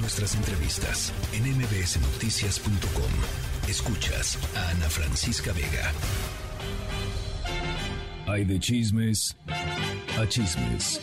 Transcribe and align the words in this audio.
nuestras 0.00 0.34
entrevistas 0.34 1.12
en 1.32 1.44
mbsnoticias.com. 1.56 3.12
Escuchas 3.68 4.38
a 4.56 4.70
Ana 4.70 4.88
Francisca 4.88 5.52
Vega. 5.52 5.92
Hay 8.26 8.44
de 8.44 8.58
chismes 8.60 9.36
a 10.18 10.26
chismes. 10.28 11.00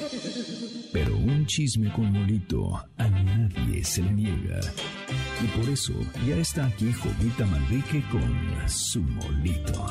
Pero 0.93 1.15
un 1.17 1.45
chisme 1.45 1.91
con 1.91 2.11
molito 2.11 2.75
a 2.97 3.09
nadie 3.09 3.83
se 3.83 4.01
le 4.01 4.11
niega. 4.11 4.59
Y 5.43 5.47
por 5.57 5.69
eso 5.69 5.93
ya 6.27 6.37
está 6.37 6.65
aquí 6.65 6.93
Jovita 6.93 7.45
Manrique 7.45 8.03
con 8.09 8.69
su 8.69 9.01
molito. 9.01 9.87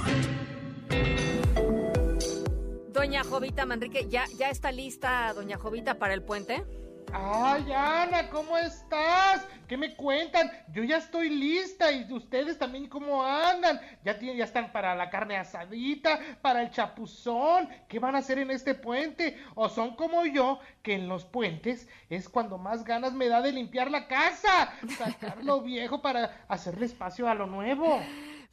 Doña 2.93 3.25
Jovita 3.25 3.67
Manrique, 3.67 4.07
¿ya, 4.09 4.25
¿ya 4.39 4.51
está 4.51 4.73
lista 4.73 5.33
Doña 5.35 5.59
Jovita 5.59 5.99
para 5.99 6.15
el 6.15 6.23
puente? 6.23 6.65
Ay, 7.13 7.73
Ana, 7.73 8.29
¿cómo 8.31 8.57
estás? 8.57 9.47
¿Qué 9.69 9.77
me 9.77 9.95
cuentan? 9.95 10.51
Yo 10.73 10.83
ya 10.85 10.99
estoy 10.99 11.31
lista 11.31 11.91
y 11.91 12.11
ustedes 12.13 12.59
también 12.59 12.89
cómo 12.89 13.25
andan. 13.25 13.81
Ya, 14.05 14.19
tienen, 14.19 14.39
ya 14.39 14.45
están 14.45 14.73
para 14.73 14.95
la 14.95 15.11
carne 15.11 15.37
asadita, 15.37 16.19
para 16.43 16.63
el 16.63 16.71
chapuzón. 16.71 17.69
¿Qué 17.89 17.99
van 17.99 18.15
a 18.15 18.19
hacer 18.19 18.39
en 18.39 18.51
este 18.51 18.75
puente? 18.75 19.39
¿O 19.55 19.69
son 19.69 19.97
como 19.97 20.27
yo, 20.27 20.59
que 20.83 20.95
en 20.95 21.09
los 21.09 21.25
puentes 21.25 21.89
es 22.11 22.29
cuando 22.29 22.59
más 22.59 22.85
ganas 22.85 23.13
me 23.13 23.29
da 23.29 23.41
de 23.41 23.53
limpiar 23.53 23.91
la 23.91 24.07
casa? 24.07 24.73
Sacar 24.99 25.43
lo 25.45 25.63
viejo 25.63 26.03
para 26.03 26.45
hacerle 26.49 26.87
espacio 26.87 27.29
a 27.29 27.35
lo 27.35 27.47
nuevo. 27.47 28.01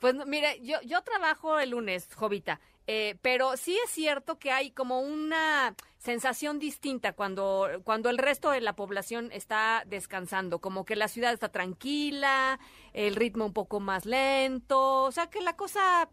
Pues 0.01 0.15
mire, 0.25 0.59
yo, 0.63 0.81
yo 0.81 1.03
trabajo 1.03 1.59
el 1.59 1.69
lunes, 1.69 2.09
Jovita, 2.15 2.59
eh, 2.87 3.19
pero 3.21 3.55
sí 3.55 3.77
es 3.85 3.91
cierto 3.91 4.39
que 4.39 4.51
hay 4.51 4.71
como 4.71 4.99
una 4.99 5.75
sensación 5.99 6.57
distinta 6.57 7.13
cuando, 7.13 7.69
cuando 7.83 8.09
el 8.09 8.17
resto 8.17 8.49
de 8.49 8.61
la 8.61 8.73
población 8.75 9.29
está 9.31 9.83
descansando, 9.85 10.57
como 10.57 10.85
que 10.85 10.95
la 10.95 11.07
ciudad 11.07 11.31
está 11.31 11.49
tranquila, 11.49 12.59
el 12.93 13.15
ritmo 13.15 13.45
un 13.45 13.53
poco 13.53 13.79
más 13.79 14.07
lento, 14.07 15.03
o 15.03 15.11
sea 15.11 15.27
que 15.29 15.39
la 15.39 15.55
cosa 15.55 16.09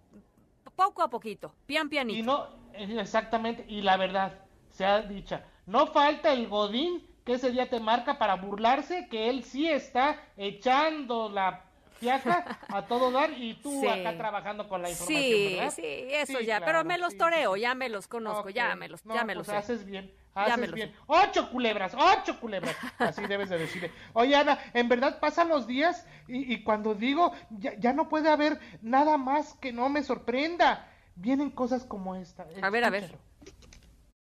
poco 0.77 1.01
a 1.01 1.09
poquito, 1.09 1.55
pian 1.65 1.89
pianito. 1.89 2.19
Y 2.19 2.23
no, 2.23 2.47
exactamente, 2.75 3.65
y 3.69 3.81
la 3.81 3.97
verdad, 3.97 4.39
sea 4.69 5.01
dicha, 5.01 5.47
no 5.65 5.87
falta 5.87 6.35
el 6.35 6.47
godín 6.47 7.07
que 7.25 7.33
ese 7.33 7.51
día 7.51 7.71
te 7.71 7.81
marca 7.81 8.19
para 8.19 8.35
burlarse 8.35 9.09
que 9.09 9.31
él 9.31 9.45
sí 9.45 9.67
está 9.67 10.23
echando 10.37 11.31
la 11.31 11.68
fiaca 11.99 12.59
a 12.69 12.87
todo 12.87 13.11
dar 13.11 13.31
y 13.33 13.55
tú 13.55 13.89
acá 13.89 14.17
trabajando 14.17 14.69
con 14.69 14.83
la 14.83 14.91
información, 14.91 15.23
sí, 15.23 15.55
¿verdad? 15.57 15.73
Sí, 15.75 15.83
eso 15.85 16.41
ya, 16.41 16.61
pero 16.65 16.85
me 16.85 16.99
los 16.99 17.17
toreo, 17.17 17.57
ya 17.57 17.75
me 17.75 17.89
los 17.89 18.07
conozco, 18.09 18.51
ya 18.51 18.75
me 18.77 18.89
los, 18.89 19.03
ya 19.05 19.25
me 19.25 19.35
los 19.35 19.47
pues 19.47 19.59
haces 19.59 19.85
bien, 19.85 20.13
haces 20.35 20.73
bien. 20.73 20.95
Ocho 21.07 21.51
culebras, 21.51 21.95
ocho 21.95 22.39
culebras, 22.41 22.77
así 22.99 23.27
debes 23.27 23.49
de 23.51 23.59
decirle. 23.59 23.93
Oye, 24.13 24.37
Ana, 24.37 24.59
en 24.75 24.89
verdad 24.89 25.19
pasan 25.21 25.49
los 25.49 25.67
días 25.67 26.07
y, 26.27 26.53
y 26.53 26.63
cuando 26.63 26.95
digo, 26.95 27.33
ya, 27.51 27.75
ya, 27.79 27.93
no 27.93 28.09
puede 28.09 28.31
haber 28.31 28.59
nada 28.83 29.17
más 29.17 29.55
que 29.55 29.73
no 29.73 29.89
me 29.89 30.03
sorprenda. 30.03 30.89
Vienen 31.21 31.51
cosas 31.51 31.85
como 31.85 32.15
esta. 32.15 32.47
A 32.63 32.71
ver, 32.71 32.85
a 32.85 32.91
ver. 32.91 33.19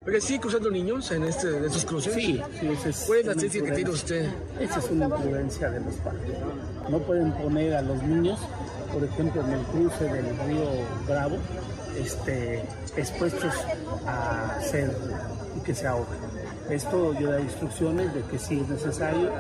Oye, 0.05 0.21
¿sí 0.21 0.37
cruzando 0.41 0.69
niños 0.69 1.13
en, 1.13 1.23
este, 1.23 1.57
en 1.57 1.65
estos 1.65 1.85
cruces? 1.85 2.13
Sí, 2.13 2.43
sí, 2.59 2.67
ese 2.67 2.91
es 2.91 3.05
¿Cuál 3.07 3.21
es 3.21 3.27
la 3.27 3.35
ciencia 3.35 3.63
que 3.63 3.71
tiene 3.71 3.91
usted? 3.91 4.33
Esa 4.59 4.81
es 4.81 4.91
una 4.91 5.05
imprudencia 5.05 5.71
de 5.71 5.79
los 5.79 5.95
padres. 5.97 6.39
No 6.93 6.99
pueden 6.99 7.33
poner 7.33 7.75
a 7.75 7.81
los 7.81 8.03
niños, 8.03 8.39
por 8.93 9.03
ejemplo, 9.03 9.41
en 9.41 9.53
el 9.53 9.61
cruce 9.63 10.05
del 10.05 10.27
río 10.47 10.67
Bravo, 11.09 11.37
este, 11.97 12.63
expuestos 12.99 13.55
a 14.07 14.61
ser 14.61 14.95
y 15.57 15.61
que 15.61 15.75
se 15.75 15.87
ahoguen. 15.87 16.21
Esto 16.69 17.15
yo 17.19 17.31
da 17.31 17.41
instrucciones 17.41 18.13
de 18.13 18.21
que 18.25 18.39
si 18.39 18.61
es 18.61 18.69
necesario, 18.69 19.31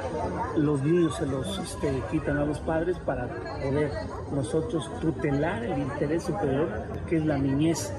los 0.56 0.82
niños 0.82 1.14
se 1.16 1.26
los 1.26 1.58
este, 1.58 2.02
quitan 2.10 2.38
a 2.38 2.46
los 2.46 2.58
padres 2.60 2.96
para 3.04 3.28
poder 3.62 3.90
nosotros 4.32 4.90
tutelar 5.02 5.62
el 5.62 5.78
interés 5.78 6.22
superior 6.22 6.70
que 7.06 7.18
es 7.18 7.26
la 7.26 7.36
niñez 7.36 7.92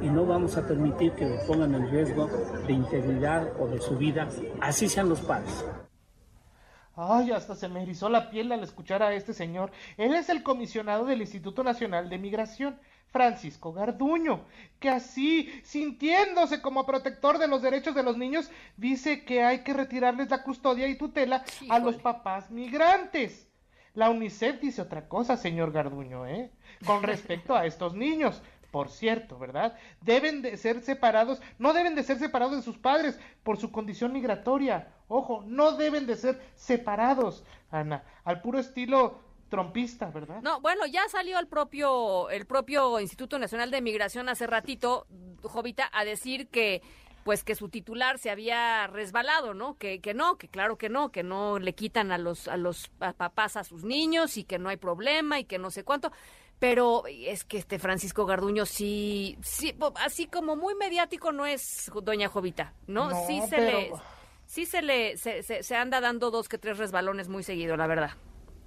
y 0.00 0.06
no 0.06 0.24
vamos 0.24 0.56
a 0.56 0.64
permitir 0.64 1.10
que 1.14 1.24
le 1.24 1.38
pongan 1.48 1.74
en 1.74 1.90
riesgo 1.90 2.28
de 2.64 2.72
integridad 2.72 3.48
o 3.58 3.66
de 3.66 3.80
su 3.80 3.96
vida, 3.96 4.28
así 4.60 4.88
sean 4.88 5.08
los 5.08 5.20
padres. 5.20 5.64
Ay, 7.00 7.30
hasta 7.30 7.54
se 7.54 7.68
me 7.68 7.84
erizó 7.84 8.08
la 8.08 8.28
piel 8.28 8.50
al 8.50 8.64
escuchar 8.64 9.04
a 9.04 9.14
este 9.14 9.32
señor. 9.32 9.70
Él 9.96 10.14
es 10.14 10.28
el 10.28 10.42
comisionado 10.42 11.04
del 11.04 11.20
Instituto 11.20 11.62
Nacional 11.62 12.10
de 12.10 12.18
Migración, 12.18 12.76
Francisco 13.06 13.72
Garduño, 13.72 14.40
que 14.80 14.90
así, 14.90 15.48
sintiéndose 15.62 16.60
como 16.60 16.84
protector 16.84 17.38
de 17.38 17.46
los 17.46 17.62
derechos 17.62 17.94
de 17.94 18.02
los 18.02 18.18
niños, 18.18 18.50
dice 18.76 19.24
que 19.24 19.44
hay 19.44 19.62
que 19.62 19.74
retirarles 19.74 20.28
la 20.30 20.42
custodia 20.42 20.88
y 20.88 20.98
tutela 20.98 21.44
Híjole. 21.60 21.72
a 21.72 21.78
los 21.78 21.96
papás 21.98 22.50
migrantes. 22.50 23.48
La 23.94 24.10
UNICEF 24.10 24.60
dice 24.60 24.82
otra 24.82 25.08
cosa, 25.08 25.36
señor 25.36 25.70
Garduño, 25.70 26.26
¿eh? 26.26 26.50
Con 26.84 27.02
respecto 27.04 27.54
a 27.54 27.64
estos 27.64 27.94
niños 27.94 28.42
por 28.70 28.90
cierto, 28.90 29.38
¿verdad? 29.38 29.76
Deben 30.02 30.42
de 30.42 30.56
ser 30.56 30.82
separados, 30.82 31.40
no 31.58 31.72
deben 31.72 31.94
de 31.94 32.02
ser 32.02 32.18
separados 32.18 32.56
de 32.56 32.62
sus 32.62 32.78
padres 32.78 33.18
por 33.42 33.58
su 33.58 33.72
condición 33.72 34.12
migratoria. 34.12 34.88
Ojo, 35.08 35.42
no 35.46 35.72
deben 35.72 36.06
de 36.06 36.16
ser 36.16 36.40
separados, 36.54 37.44
Ana, 37.70 38.04
al 38.24 38.42
puro 38.42 38.58
estilo 38.58 39.20
trompista, 39.48 40.10
¿verdad? 40.10 40.42
No, 40.42 40.60
bueno, 40.60 40.86
ya 40.86 41.08
salió 41.08 41.38
el 41.38 41.46
propio 41.46 42.28
el 42.30 42.46
propio 42.46 43.00
Instituto 43.00 43.38
Nacional 43.38 43.70
de 43.70 43.80
Migración 43.80 44.28
hace 44.28 44.46
ratito, 44.46 45.06
Jovita, 45.42 45.88
a 45.92 46.04
decir 46.04 46.48
que 46.48 46.82
pues 47.28 47.44
que 47.44 47.54
su 47.54 47.68
titular 47.68 48.16
se 48.18 48.30
había 48.30 48.86
resbalado, 48.86 49.52
¿no? 49.52 49.76
Que, 49.76 50.00
que 50.00 50.14
no, 50.14 50.38
que 50.38 50.48
claro 50.48 50.78
que 50.78 50.88
no, 50.88 51.12
que 51.12 51.22
no 51.22 51.58
le 51.58 51.74
quitan 51.74 52.10
a 52.10 52.16
los, 52.16 52.48
a 52.48 52.56
los 52.56 52.88
papás 52.88 53.58
a 53.58 53.64
sus 53.64 53.84
niños 53.84 54.38
y 54.38 54.44
que 54.44 54.58
no 54.58 54.70
hay 54.70 54.78
problema 54.78 55.38
y 55.38 55.44
que 55.44 55.58
no 55.58 55.70
sé 55.70 55.84
cuánto. 55.84 56.10
Pero 56.58 57.02
es 57.06 57.44
que 57.44 57.58
este 57.58 57.78
Francisco 57.78 58.24
Garduño 58.24 58.64
sí, 58.64 59.36
sí, 59.42 59.76
así 59.96 60.26
como 60.26 60.56
muy 60.56 60.74
mediático 60.74 61.30
no 61.30 61.44
es 61.44 61.90
doña 62.02 62.28
Jovita, 62.28 62.72
¿no? 62.86 63.10
no 63.10 63.26
sí 63.26 63.42
se 63.42 63.56
pero... 63.56 63.78
le, 63.78 63.92
sí 64.46 64.64
se 64.64 64.80
le, 64.80 65.18
se, 65.18 65.42
se, 65.42 65.62
se, 65.62 65.76
anda 65.76 66.00
dando 66.00 66.30
dos 66.30 66.48
que 66.48 66.56
tres 66.56 66.78
resbalones 66.78 67.28
muy 67.28 67.42
seguido, 67.42 67.76
la 67.76 67.86
verdad. 67.86 68.12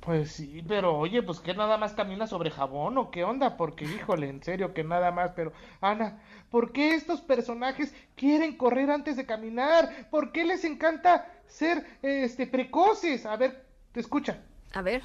Pues 0.01 0.31
sí, 0.31 0.63
pero 0.67 0.97
oye, 0.97 1.21
pues 1.21 1.39
que 1.39 1.53
nada 1.53 1.77
más 1.77 1.93
camina 1.93 2.25
sobre 2.25 2.49
jabón 2.49 2.97
o 2.97 3.11
qué 3.11 3.23
onda, 3.23 3.55
porque 3.55 3.85
híjole, 3.85 4.29
en 4.29 4.41
serio 4.41 4.73
que 4.73 4.83
nada 4.83 5.11
más, 5.11 5.31
pero 5.35 5.53
Ana, 5.79 6.19
¿por 6.49 6.71
qué 6.71 6.95
estos 6.95 7.21
personajes 7.21 7.93
quieren 8.15 8.57
correr 8.57 8.89
antes 8.89 9.15
de 9.15 9.27
caminar? 9.27 10.07
¿Por 10.09 10.31
qué 10.31 10.43
les 10.43 10.65
encanta 10.65 11.31
ser 11.45 11.85
este 12.01 12.47
precoces? 12.47 13.27
A 13.27 13.35
ver, 13.37 13.63
te 13.91 13.99
escucha. 13.99 14.41
A 14.73 14.81
ver. 14.81 15.03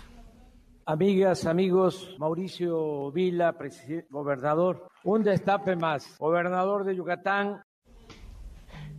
Amigas, 0.87 1.45
amigos, 1.45 2.17
Mauricio 2.19 3.13
Vila, 3.13 3.55
gobernador, 4.09 4.89
un 5.05 5.23
destape 5.23 5.77
más, 5.77 6.17
gobernador 6.17 6.85
de 6.85 6.97
Yucatán. 6.97 7.63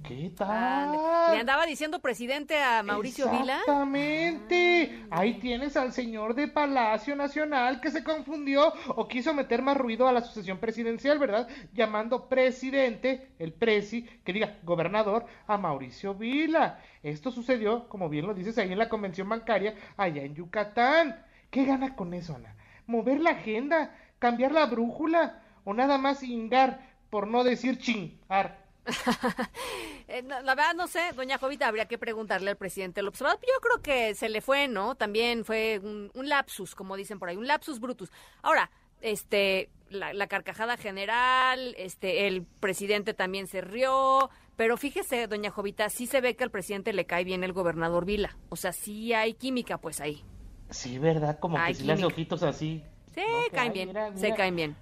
¿Qué 0.08 0.32
tal? 0.38 0.98
Le 1.34 1.40
andaba 1.42 1.66
diciendo 1.66 2.00
presidente 2.00 2.58
a 2.58 2.82
Mauricio 2.82 3.30
Vila. 3.30 3.60
Exactamente. 3.60 5.06
Ahí 5.10 5.34
tienes 5.40 5.76
al 5.76 5.92
señor 5.92 6.34
de 6.34 6.48
Palacio 6.48 7.14
Nacional 7.14 7.82
que 7.82 7.92
se 7.92 8.06
confundió 8.06 8.72
o 8.96 9.08
quiso 9.10 9.34
meter 9.34 9.62
más 9.62 9.76
ruido 9.76 10.08
a 10.08 10.14
la 10.14 10.22
sucesión 10.22 10.60
presidencial, 10.60 11.20
¿verdad? 11.20 11.50
Llamando 11.74 12.30
presidente, 12.30 13.32
el 13.38 13.52
presi, 13.52 14.04
que 14.24 14.32
diga 14.32 14.60
gobernador, 14.64 15.26
a 15.46 15.58
Mauricio 15.58 16.16
Vila. 16.16 16.80
Esto 17.04 17.30
sucedió, 17.30 17.90
como 17.90 18.08
bien 18.08 18.28
lo 18.28 18.34
dices, 18.34 18.58
ahí 18.58 18.72
en 18.72 18.80
la 18.80 18.88
convención 18.88 19.28
bancaria, 19.28 19.76
allá 19.98 20.24
en 20.24 20.36
Yucatán. 20.36 21.22
¿Qué 21.52 21.66
gana 21.66 21.96
con 21.96 22.14
eso, 22.14 22.34
Ana? 22.34 22.56
¿Mover 22.86 23.20
la 23.20 23.32
agenda? 23.32 23.94
¿Cambiar 24.20 24.54
la 24.54 24.68
brújula? 24.68 25.42
¿O 25.66 25.74
nada 25.74 25.98
más 25.98 26.24
ingar, 26.24 26.80
por 27.10 27.28
no 27.28 27.44
decir 27.44 27.78
chingar? 27.78 28.67
la 30.44 30.56
verdad 30.56 30.74
no 30.76 30.88
sé, 30.88 31.12
doña 31.16 31.38
Jovita, 31.38 31.68
habría 31.68 31.88
que 31.88 31.98
preguntarle 31.98 32.52
al 32.52 32.58
presidente 32.58 33.02
López 33.02 33.22
Obrador. 33.22 33.42
Yo 33.42 33.60
creo 33.62 33.82
que 33.82 34.16
se 34.16 34.30
le 34.30 34.42
fue, 34.42 34.68
¿no? 34.68 34.96
También 34.96 35.46
fue 35.46 35.80
un, 35.84 36.12
un 36.14 36.30
lapsus, 36.30 36.76
como 36.76 36.96
dicen 36.96 37.20
por 37.20 37.30
ahí, 37.30 37.38
un 37.38 37.48
lapsus 37.48 37.80
brutus. 37.80 38.12
Ahora, 38.42 38.72
este, 39.02 39.70
la, 39.90 40.14
la, 40.14 40.28
carcajada 40.28 40.78
general, 40.78 41.76
este, 41.78 42.28
el 42.28 42.44
presidente 42.44 43.14
también 43.14 43.48
se 43.48 43.62
rió, 43.62 44.30
pero 44.56 44.78
fíjese, 44.78 45.28
doña 45.28 45.52
Jovita, 45.52 45.90
sí 45.90 46.08
se 46.08 46.22
ve 46.22 46.36
que 46.36 46.44
al 46.44 46.52
presidente 46.52 46.94
le 46.94 47.06
cae 47.06 47.24
bien 47.24 47.44
el 47.44 47.54
gobernador 47.54 48.06
Vila. 48.06 48.38
O 48.50 48.56
sea, 48.56 48.74
sí 48.74 49.14
hay 49.14 49.34
química, 49.34 49.78
pues 49.78 50.02
ahí. 50.02 50.24
Sí, 50.70 51.00
¿verdad? 51.00 51.40
Como 51.40 51.64
que 51.64 51.74
si 51.74 51.84
le 51.84 51.94
hace 51.94 52.06
ojitos 52.06 52.44
así. 52.44 52.84
Sí, 53.14 53.22
¿no? 53.22 53.56
caen 53.56 53.74
bien, 53.74 53.88
mira, 53.90 54.10
mira. 54.10 54.20
se 54.20 54.36
caen 54.36 54.56
bien. 54.56 54.76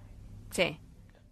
Sí. 0.52 0.80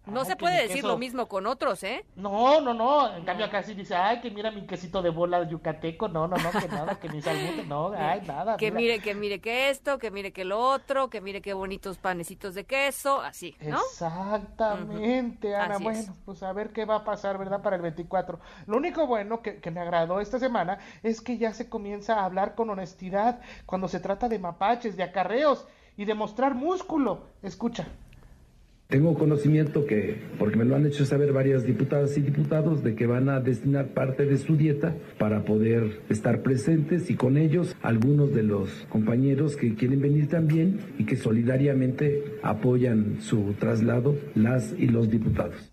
No 0.06 0.20
Ay, 0.20 0.26
se 0.26 0.36
puede 0.36 0.62
decir 0.62 0.76
queso- 0.82 0.88
lo 0.88 0.98
mismo 0.98 1.26
con 1.28 1.46
otros, 1.46 1.82
¿eh? 1.82 2.04
No, 2.16 2.60
no, 2.60 2.74
no. 2.74 3.14
En 3.16 3.24
cambio 3.24 3.46
acá 3.46 3.62
sí 3.62 3.72
dice, 3.74 3.94
ay, 3.94 4.20
que 4.20 4.30
mira 4.30 4.50
mi 4.50 4.66
quesito 4.66 5.00
de 5.00 5.08
bola 5.10 5.48
yucateco. 5.48 6.08
No, 6.08 6.28
no, 6.28 6.36
no, 6.36 6.50
que 6.50 6.68
nada, 6.68 6.98
que 7.00 7.08
mi 7.08 7.22
salmute. 7.22 7.64
No, 7.64 7.92
ay, 7.96 8.20
nada. 8.26 8.56
Que 8.58 8.70
mira. 8.70 8.80
mire, 8.80 9.00
que 9.00 9.14
mire 9.14 9.40
que 9.40 9.70
esto, 9.70 9.98
que 9.98 10.10
mire 10.10 10.32
que 10.32 10.44
lo 10.44 10.60
otro, 10.60 11.08
que 11.08 11.20
mire 11.22 11.40
qué 11.40 11.54
bonitos 11.54 11.96
panecitos 11.96 12.54
de 12.54 12.64
queso, 12.64 13.20
así, 13.22 13.56
¿no? 13.60 13.78
Exactamente. 13.92 15.54
Ana. 15.54 15.74
Así 15.76 15.84
bueno, 15.84 15.98
es. 16.00 16.10
pues 16.24 16.42
a 16.42 16.52
ver 16.52 16.72
qué 16.72 16.84
va 16.84 16.96
a 16.96 17.04
pasar, 17.04 17.38
¿verdad? 17.38 17.62
Para 17.62 17.76
el 17.76 17.82
24. 17.82 18.38
Lo 18.66 18.76
único 18.76 19.06
bueno 19.06 19.42
que, 19.42 19.60
que 19.60 19.70
me 19.70 19.80
agradó 19.80 20.20
esta 20.20 20.38
semana 20.38 20.78
es 21.02 21.20
que 21.20 21.38
ya 21.38 21.52
se 21.52 21.68
comienza 21.68 22.20
a 22.20 22.24
hablar 22.24 22.54
con 22.54 22.70
honestidad 22.70 23.40
cuando 23.66 23.88
se 23.88 24.00
trata 24.00 24.28
de 24.28 24.38
mapaches, 24.38 24.96
de 24.96 25.02
acarreos 25.02 25.66
y 25.96 26.04
de 26.04 26.14
mostrar 26.14 26.54
músculo. 26.54 27.28
Escucha. 27.42 27.86
Tengo 28.88 29.14
conocimiento 29.14 29.86
que, 29.86 30.22
porque 30.38 30.56
me 30.56 30.64
lo 30.64 30.76
han 30.76 30.86
hecho 30.86 31.06
saber 31.06 31.32
varias 31.32 31.64
diputadas 31.64 32.16
y 32.18 32.20
diputados, 32.20 32.84
de 32.84 32.94
que 32.94 33.06
van 33.06 33.28
a 33.28 33.40
destinar 33.40 33.88
parte 33.88 34.26
de 34.26 34.36
su 34.36 34.56
dieta 34.56 34.94
para 35.18 35.44
poder 35.44 36.02
estar 36.10 36.42
presentes 36.42 37.10
y 37.10 37.16
con 37.16 37.36
ellos 37.38 37.74
algunos 37.82 38.34
de 38.34 38.42
los 38.42 38.70
compañeros 38.90 39.56
que 39.56 39.74
quieren 39.74 40.00
venir 40.00 40.28
también 40.28 40.80
y 40.98 41.06
que 41.06 41.16
solidariamente 41.16 42.38
apoyan 42.42 43.20
su 43.20 43.54
traslado, 43.58 44.16
las 44.34 44.74
y 44.78 44.86
los 44.86 45.10
diputados. 45.10 45.72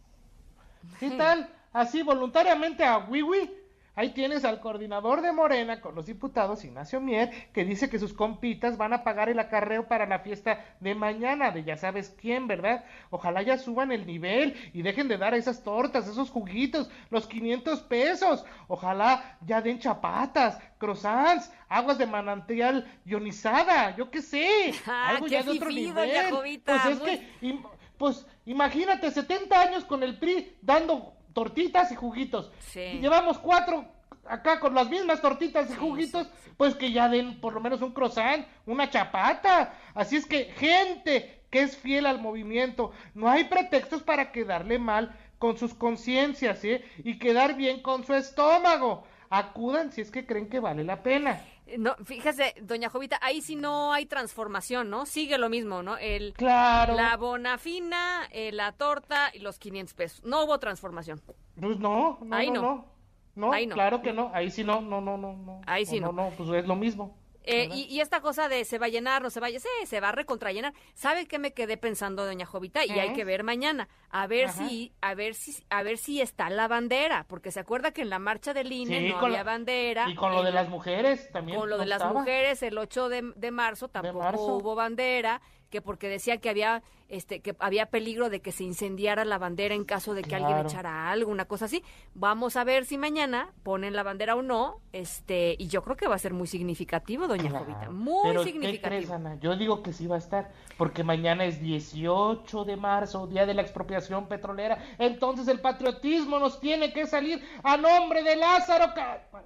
¿Qué 1.00 1.12
tal? 1.12 1.50
Así 1.74 2.04
voluntariamente 2.04 2.84
a 2.84 2.98
Wiwi. 2.98 3.61
Ahí 3.94 4.12
tienes 4.12 4.46
al 4.46 4.62
coordinador 4.62 5.22
de 5.22 5.34
Morena 5.34 5.82
con 5.82 5.96
los 5.96 6.06
diputados, 6.06 6.64
Ignacio 6.64 7.02
Mier, 7.02 7.30
que 7.52 7.66
dice 7.66 7.90
que 7.90 8.00
sus 8.00 8.14
compitas 8.14 8.78
van 8.78 8.94
a 8.94 9.04
pagar 9.04 9.28
el 9.28 9.38
acarreo 9.38 9.88
para 9.88 10.06
la 10.06 10.20
fiesta 10.20 10.64
de 10.80 10.96
mañana, 10.96 11.52
de 11.52 11.66
ya 11.66 11.76
sabes 11.76 12.16
quién, 12.20 12.48
¿verdad? 12.48 12.86
Ojalá 13.10 13.42
ya 13.42 13.58
suban 13.58 13.92
el 13.92 14.06
nivel 14.08 14.56
y 14.74 14.82
dejen 14.82 15.10
de 15.10 15.18
dar 15.18 15.34
esas 15.34 15.62
tortas, 15.64 16.08
esos 16.08 16.30
juguitos, 16.30 16.90
los 17.10 17.28
500 17.28 17.82
pesos. 17.82 18.46
Ojalá 18.70 19.38
ya 19.46 19.62
den 19.62 19.80
chapatas, 19.80 20.58
croissants, 20.78 21.52
aguas 21.68 21.98
de 21.98 22.06
manantial 22.08 22.88
ionizada, 23.06 23.96
yo 23.98 24.10
qué 24.10 24.22
sé. 24.22 24.74
Ah, 24.88 25.10
algo 25.10 25.26
qué 25.26 25.32
ya 25.32 25.44
de 25.44 25.52
otro 25.52 25.70
nivel. 25.70 26.60
Pues 26.66 26.86
es 26.86 27.00
muy- 27.00 27.18
que 27.18 27.60
pues 27.98 28.26
imagínate, 28.46 29.12
70 29.12 29.62
años 29.62 29.86
con 29.86 30.02
el 30.02 30.18
PRI 30.18 30.56
dando 30.62 31.14
tortitas 31.34 31.92
y 31.92 31.96
juguitos. 31.96 32.52
Sí. 32.60 32.82
Y 32.82 33.00
llevamos 33.00 33.38
cuatro 33.38 33.86
acá 34.26 34.60
con 34.60 34.74
las 34.74 34.90
mismas 34.90 35.22
tortitas 35.22 35.70
y 35.70 35.76
juguitos, 35.76 36.28
pues 36.58 36.76
que 36.76 36.92
ya 36.92 37.10
den 37.10 37.40
por 37.42 37.54
lo 37.54 37.60
menos 37.60 37.82
un 37.82 37.94
croissant, 37.94 38.46
una 38.66 38.90
chapata. 38.90 39.74
Así 39.94 40.16
es 40.16 40.26
que, 40.26 40.46
gente 40.56 41.44
que 41.50 41.62
es 41.62 41.78
fiel 41.78 42.06
al 42.06 42.22
movimiento, 42.22 42.92
no 43.14 43.30
hay 43.30 43.46
pretextos 43.46 44.04
para 44.04 44.32
quedarle 44.32 44.80
mal 44.80 45.16
con 45.38 45.58
sus 45.58 45.74
conciencias, 45.74 46.64
¿eh? 46.64 46.86
Y 47.04 47.20
quedar 47.20 47.56
bien 47.56 47.82
con 47.82 48.06
su 48.06 48.14
estómago. 48.14 49.04
Acudan 49.30 49.92
si 49.92 50.02
es 50.02 50.12
que 50.12 50.26
creen 50.26 50.50
que 50.50 50.60
vale 50.60 50.84
la 50.84 51.04
pena. 51.04 51.42
No, 51.78 51.96
fíjese, 52.04 52.56
doña 52.62 52.90
Jovita, 52.90 53.18
ahí 53.22 53.42
sí 53.42 53.56
no 53.56 53.94
hay 53.94 54.06
transformación, 54.06 54.90
¿no? 54.90 55.06
Sigue 55.06 55.38
lo 55.38 55.50
mismo, 55.50 55.84
¿no? 55.84 55.98
El, 55.98 56.34
Claro. 56.34 56.96
La 56.96 57.16
bonafina, 57.18 58.28
eh, 58.32 58.52
la 58.52 58.74
torta 58.74 59.32
y 59.34 59.40
los 59.40 59.58
500 59.58 59.94
pesos. 59.94 60.24
No 60.24 60.44
hubo 60.44 60.60
transformación. 60.60 61.22
Pues 61.60 61.80
no, 61.80 62.20
no, 62.22 62.36
Ahí 62.36 62.50
no, 62.52 62.62
no. 62.62 62.62
no. 62.62 62.92
No, 63.34 63.54
Ahí 63.54 63.66
no. 63.66 63.76
claro 63.76 64.02
que 64.02 64.12
no. 64.12 64.30
Ahí 64.34 64.52
sí 64.52 64.64
no, 64.64 64.82
no, 64.82 65.00
no, 65.00 65.18
no. 65.18 65.34
no. 65.34 65.62
Ahí 65.66 65.86
sí 65.86 66.02
no. 66.02 66.12
no. 66.12 66.30
No, 66.30 66.36
pues 66.36 66.50
es 66.50 66.68
lo 66.68 66.76
mismo. 66.76 67.18
Eh, 67.44 67.70
y, 67.74 67.84
y 67.86 68.02
esta 68.02 68.22
cosa 68.22 68.48
de 68.50 68.66
se 68.66 68.78
va 68.78 68.86
a 68.86 68.90
llenar, 68.90 69.22
no 69.22 69.30
se 69.30 69.40
va 69.40 69.48
a 69.48 69.50
llenar, 69.50 69.62
sí, 69.80 69.86
se 69.88 70.00
va 70.00 70.10
a 70.10 70.12
recontrallenar. 70.12 70.74
¿Sabe 70.94 71.26
qué 71.26 71.40
me 71.40 71.54
quedé 71.54 71.76
pensando, 71.78 72.26
doña 72.26 72.46
Jovita? 72.46 72.86
Y 72.86 72.92
hay 72.92 73.10
¿Eh? 73.10 73.14
que 73.14 73.26
ver 73.26 73.44
mañana, 73.44 73.88
a 74.10 74.28
ver 74.28 74.46
Ajá. 74.50 74.68
si, 74.68 74.94
a 75.02 75.16
ver 75.16 75.34
si, 75.36 75.64
a 75.70 75.82
ver 75.84 75.98
si 75.98 76.22
está 76.22 76.50
la 76.50 76.68
bandera, 76.68 77.26
porque 77.28 77.52
se 77.52 77.60
acuerda 77.60 77.92
que 77.92 78.02
en 78.04 78.10
la 78.10 78.20
marcha 78.20 78.54
del 78.54 78.72
INE 78.72 79.00
Sí, 79.00 79.10
no 79.10 79.20
había 79.20 79.40
lo- 79.40 79.46
bandera. 79.46 80.10
Y 80.10 80.16
con 80.16 80.32
lo 80.34 80.44
de 80.44 80.52
las 80.52 80.70
mujeres 80.70 81.32
también. 81.32 81.60
con 81.60 81.70
lo 81.70 81.78
no 81.78 81.84
de 81.84 81.90
las 81.90 82.04
mujeres 82.14 82.62
el 82.64 82.78
8 82.78 83.10
de, 83.10 83.32
de 83.36 83.52
marzo 83.52 83.88
tampoco 83.90 84.20
marzo. 84.20 84.58
hubo 84.58 84.76
bandera 84.76 85.42
que 85.72 85.82
porque 85.82 86.08
decía 86.10 86.38
que 86.38 86.50
había 86.50 86.84
este 87.10 87.42
que 87.42 87.56
había 87.60 87.88
peligro 87.88 88.30
de 88.30 88.42
que 88.42 88.52
se 88.52 88.64
incendiara 88.64 89.26
la 89.26 89.38
bandera 89.38 89.74
en 89.76 89.84
caso 89.84 90.14
de 90.14 90.22
que 90.22 90.36
alguien 90.36 90.54
Claro. 90.54 90.70
echara 90.70 91.12
algo 91.12 91.30
una 91.32 91.44
cosa 91.46 91.66
así 91.66 91.84
vamos 92.14 92.56
a 92.56 92.64
ver 92.64 92.86
si 92.86 92.98
mañana 92.98 93.52
ponen 93.64 93.96
la 93.96 94.04
bandera 94.04 94.36
o 94.36 94.42
no 94.42 94.80
este 94.94 95.56
y 95.60 95.68
yo 95.68 95.82
creo 95.84 95.98
que 95.98 96.08
va 96.08 96.16
a 96.16 96.20
ser 96.20 96.34
muy 96.34 96.48
significativo 96.48 97.28
doña 97.28 97.50
Claro. 97.50 97.66
Jovita 97.66 97.90
muy 97.90 98.22
Pero, 98.24 98.44
¿qué 98.44 98.52
crees, 98.52 98.62
significativo 98.64 99.14
Ana? 99.16 99.36
Yo 99.42 99.56
digo 99.58 99.82
que 99.84 99.92
sí 99.94 100.08
va 100.08 100.16
a 100.16 100.20
estar, 100.20 100.52
porque 100.78 101.04
mañana 101.04 101.44
es 101.46 101.62
18 101.62 102.66
de 102.66 102.76
marzo, 102.78 103.28
día 103.28 103.46
de 103.46 103.54
la 103.54 103.62
expropiación 103.62 104.28
petrolera. 104.28 104.78
Entonces 104.98 105.48
el 105.48 105.60
patriotismo 105.60 106.40
nos 106.40 106.60
tiene 106.60 106.94
que 106.94 107.06
salir 107.08 107.44
a 107.64 107.78
nombre 107.78 108.24
de 108.24 108.36
Lázaro. 108.36 108.94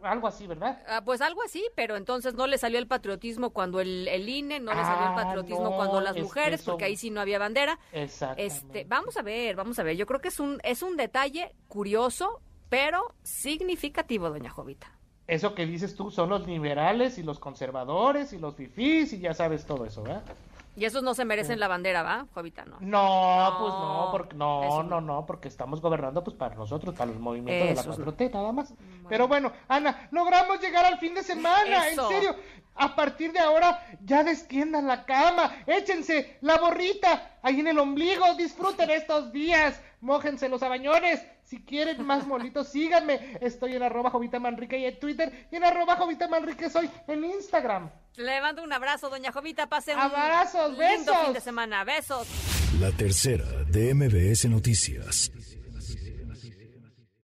Algo 0.04 0.28
así, 0.28 0.48
¿verdad? 0.48 0.82
Ah, 0.88 1.02
pues 1.04 1.22
algo 1.22 1.42
así, 1.44 1.64
pero 1.76 1.96
entonces 1.96 2.34
no 2.36 2.48
le 2.48 2.58
salió 2.58 2.80
el 2.80 2.88
patriotismo 2.88 3.52
cuando 3.52 3.80
el, 3.80 4.08
el 4.08 4.28
INE, 4.30 4.60
no 4.60 4.74
le 4.74 4.82
salió 4.82 5.04
el 5.08 5.12
Ah, 5.14 5.16
patriotismo 5.16 5.64
no, 5.70 5.76
cuando 5.76 6.02
las 6.02 6.15
es 6.16 6.22
que 6.24 6.28
mujeres, 6.28 6.62
eso- 6.62 6.72
porque 6.72 6.86
ahí 6.86 6.96
sí 6.98 7.10
no 7.12 7.22
había 7.22 7.40
bandera. 7.40 7.78
Este, 8.38 8.86
vamos 8.86 9.18
a 9.18 9.22
ver, 9.22 9.56
vamos 9.56 9.78
a 9.80 9.84
ver. 9.84 9.96
Yo 9.98 10.06
creo 10.06 10.20
que 10.22 10.30
es 10.30 10.40
un 10.40 10.60
es 10.64 10.82
un 10.82 10.98
detalle 10.98 11.54
curioso, 11.68 12.42
pero 12.70 13.14
significativo, 13.24 14.30
doña 14.30 14.50
Jovita. 14.50 14.92
Eso 15.28 15.56
que 15.56 15.66
dices 15.66 15.96
tú 15.96 16.12
son 16.12 16.30
los 16.30 16.46
liberales 16.46 17.18
y 17.18 17.24
los 17.24 17.40
conservadores 17.40 18.32
y 18.34 18.38
los 18.38 18.56
fifís 18.56 19.12
y 19.14 19.20
ya 19.20 19.34
sabes 19.34 19.66
todo 19.66 19.86
eso, 19.86 20.04
¿verdad? 20.04 20.24
Y 20.76 20.86
esos 20.86 21.04
no 21.04 21.14
se 21.14 21.24
merecen 21.26 21.60
la 21.60 21.68
bandera, 21.68 22.04
¿va, 22.04 22.28
Jovita? 22.34 22.66
No. 22.66 22.78
No, 22.82 23.50
No, 23.50 23.58
pues 23.60 23.74
no, 23.74 24.10
porque 24.12 24.36
no, 24.36 24.64
eso 24.64 24.84
no, 24.84 25.02
no. 25.02 25.26
porque 25.26 25.48
estamos 25.48 25.80
gobernando 25.82 26.24
pues 26.24 26.36
para 26.36 26.56
nosotros, 26.56 26.94
para 26.96 27.12
el 27.12 27.20
movimiento 27.20 27.66
de 27.66 27.76
la 27.76 27.84
no. 27.84 27.96
4T, 27.96 28.32
nada 28.34 28.52
más. 28.52 28.74
Pero 29.08 29.28
bueno, 29.28 29.52
Ana, 29.68 30.08
logramos 30.12 30.60
llegar 30.60 30.86
al 30.86 31.00
fin 31.00 31.14
de 31.16 31.24
semana, 31.24 31.88
Eso. 31.88 32.10
en 32.12 32.16
serio. 32.16 32.36
A 32.78 32.94
partir 32.94 33.32
de 33.32 33.40
ahora, 33.40 33.86
ya 34.04 34.24
destiendan 34.26 34.86
la 34.88 35.06
cama, 35.06 35.56
échense 35.66 36.38
la 36.42 36.58
borrita 36.58 37.38
ahí 37.42 37.62
en 37.62 37.68
el 37.68 37.80
ombligo, 37.80 38.34
disfruten 38.36 38.90
estos 38.90 39.32
días, 39.32 39.82
mójense 40.02 40.50
los 40.50 40.62
abañones. 40.62 41.26
Si 41.46 41.64
quieren 41.64 42.04
más 42.06 42.26
molitos, 42.28 42.68
síganme. 42.70 43.38
Estoy 43.40 43.76
en 43.76 43.84
arroba 43.84 44.10
Jovita 44.10 44.40
Manrique 44.40 44.78
y 44.80 44.86
en 44.86 45.00
Twitter, 45.00 45.48
y 45.52 45.56
en 45.56 45.64
arroba 45.64 45.96
Jovita 45.96 46.28
Manrique 46.28 46.70
soy 46.70 46.90
en 47.08 47.24
Instagram. 47.24 47.90
Le 48.18 48.42
mando 48.42 48.64
un 48.64 48.74
abrazo, 48.74 49.10
doña 49.10 49.32
Jovita. 49.32 49.68
Pase 49.68 49.94
un 49.94 50.00
Abrazos, 50.00 50.72
lindo 50.72 51.12
besos. 51.12 51.18
fin 51.26 51.34
de 51.34 51.42
semana. 51.42 51.84
Besos. 51.84 52.28
La 52.80 52.92
tercera 52.92 53.46
de 53.70 53.94
MBS 53.94 54.46
Noticias. 54.50 55.32